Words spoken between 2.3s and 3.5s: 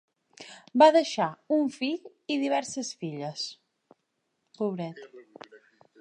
i diverses filles.